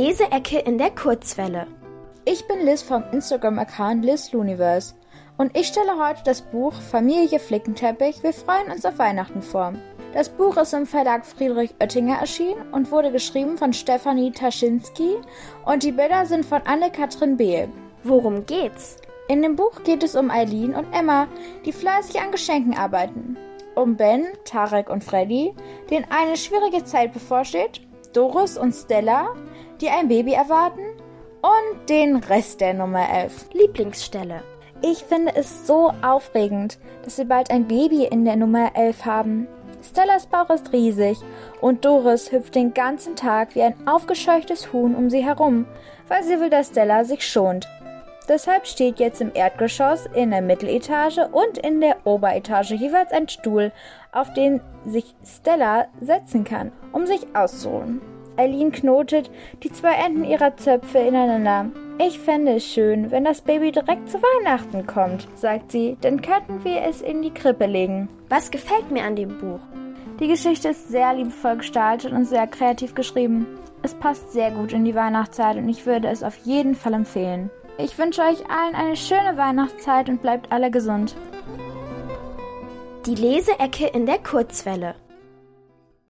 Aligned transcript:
Leseecke 0.00 0.60
in 0.60 0.78
der 0.78 0.90
Kurzwelle. 0.90 1.66
Ich 2.24 2.46
bin 2.46 2.64
Liz 2.64 2.82
vom 2.82 3.02
Instagram-Account 3.10 4.04
LizLuniverse 4.04 4.94
und 5.38 5.58
ich 5.58 5.66
stelle 5.66 5.98
heute 5.98 6.20
das 6.24 6.40
Buch 6.40 6.72
Familie 6.72 7.40
Flickenteppich, 7.40 8.22
wir 8.22 8.32
freuen 8.32 8.70
uns 8.70 8.84
auf 8.84 9.00
Weihnachten 9.00 9.42
vor. 9.42 9.72
Das 10.14 10.28
Buch 10.28 10.56
ist 10.56 10.72
im 10.72 10.86
Verlag 10.86 11.26
Friedrich 11.26 11.74
Oettinger 11.80 12.20
erschienen 12.20 12.62
und 12.70 12.92
wurde 12.92 13.10
geschrieben 13.10 13.58
von 13.58 13.72
Stefanie 13.72 14.30
Taschinski 14.30 15.16
und 15.66 15.82
die 15.82 15.90
Bilder 15.90 16.26
sind 16.26 16.46
von 16.46 16.62
Anne-Katrin 16.64 17.36
Behl. 17.36 17.68
Worum 18.04 18.46
geht's? 18.46 18.98
In 19.26 19.42
dem 19.42 19.56
Buch 19.56 19.82
geht 19.82 20.04
es 20.04 20.14
um 20.14 20.30
Eileen 20.30 20.76
und 20.76 20.86
Emma, 20.92 21.26
die 21.64 21.72
fleißig 21.72 22.20
an 22.20 22.30
Geschenken 22.30 22.78
arbeiten. 22.78 23.36
Um 23.74 23.96
Ben, 23.96 24.26
Tarek 24.44 24.90
und 24.90 25.02
Freddy, 25.02 25.56
denen 25.90 26.06
eine 26.08 26.36
schwierige 26.36 26.84
Zeit 26.84 27.12
bevorsteht, 27.12 27.80
Doris 28.12 28.56
und 28.56 28.72
Stella, 28.72 29.34
die 29.80 29.88
ein 29.88 30.08
Baby 30.08 30.32
erwarten 30.32 30.80
und 31.42 31.88
den 31.88 32.16
Rest 32.16 32.60
der 32.60 32.74
Nummer 32.74 33.08
11. 33.08 33.50
Lieblingsstelle. 33.52 34.42
Ich 34.80 35.04
finde 35.04 35.34
es 35.34 35.66
so 35.66 35.92
aufregend, 36.02 36.78
dass 37.04 37.18
wir 37.18 37.24
bald 37.24 37.50
ein 37.50 37.66
Baby 37.66 38.04
in 38.04 38.24
der 38.24 38.36
Nummer 38.36 38.70
11 38.74 39.04
haben. 39.04 39.48
Stellas 39.82 40.26
Bauch 40.26 40.50
ist 40.50 40.72
riesig 40.72 41.18
und 41.60 41.84
Doris 41.84 42.32
hüpft 42.32 42.54
den 42.54 42.74
ganzen 42.74 43.16
Tag 43.16 43.54
wie 43.54 43.62
ein 43.62 43.74
aufgescheuchtes 43.86 44.72
Huhn 44.72 44.94
um 44.94 45.10
sie 45.10 45.24
herum, 45.24 45.66
weil 46.08 46.22
sie 46.22 46.40
will, 46.40 46.50
dass 46.50 46.68
Stella 46.68 47.04
sich 47.04 47.26
schont. 47.26 47.68
Deshalb 48.28 48.66
steht 48.66 48.98
jetzt 48.98 49.20
im 49.20 49.30
Erdgeschoss, 49.32 50.06
in 50.14 50.30
der 50.30 50.42
Mitteletage 50.42 51.28
und 51.28 51.56
in 51.56 51.80
der 51.80 52.06
Oberetage 52.06 52.74
jeweils 52.74 53.10
ein 53.10 53.28
Stuhl, 53.28 53.72
auf 54.12 54.32
den 54.34 54.60
sich 54.84 55.14
Stella 55.24 55.86
setzen 56.00 56.44
kann, 56.44 56.72
um 56.92 57.06
sich 57.06 57.26
auszuruhen. 57.34 58.17
Eileen 58.38 58.72
knotet 58.72 59.30
die 59.62 59.72
zwei 59.72 59.94
Enden 59.94 60.24
ihrer 60.24 60.56
Zöpfe 60.56 60.98
ineinander. 60.98 61.66
Ich 61.98 62.18
fände 62.18 62.52
es 62.52 62.64
schön, 62.64 63.10
wenn 63.10 63.24
das 63.24 63.40
Baby 63.40 63.72
direkt 63.72 64.08
zu 64.08 64.18
Weihnachten 64.18 64.86
kommt, 64.86 65.26
sagt 65.34 65.72
sie, 65.72 65.96
dann 66.00 66.22
könnten 66.22 66.62
wir 66.64 66.82
es 66.82 67.02
in 67.02 67.22
die 67.22 67.34
Krippe 67.34 67.66
legen. 67.66 68.08
Was 68.28 68.52
gefällt 68.52 68.90
mir 68.92 69.02
an 69.02 69.16
dem 69.16 69.36
Buch? 69.38 69.58
Die 70.20 70.28
Geschichte 70.28 70.68
ist 70.68 70.88
sehr 70.88 71.12
liebevoll 71.14 71.56
gestaltet 71.56 72.12
und 72.12 72.24
sehr 72.24 72.46
kreativ 72.46 72.94
geschrieben. 72.94 73.46
Es 73.82 73.94
passt 73.94 74.32
sehr 74.32 74.52
gut 74.52 74.72
in 74.72 74.84
die 74.84 74.94
Weihnachtszeit 74.94 75.56
und 75.56 75.68
ich 75.68 75.86
würde 75.86 76.08
es 76.08 76.22
auf 76.22 76.36
jeden 76.44 76.76
Fall 76.76 76.94
empfehlen. 76.94 77.50
Ich 77.78 77.98
wünsche 77.98 78.22
euch 78.22 78.48
allen 78.48 78.74
eine 78.74 78.96
schöne 78.96 79.36
Weihnachtszeit 79.36 80.08
und 80.08 80.22
bleibt 80.22 80.52
alle 80.52 80.70
gesund. 80.70 81.16
Die 83.06 83.14
Leseecke 83.14 83.86
in 83.86 84.06
der 84.06 84.18
Kurzwelle. 84.18 84.94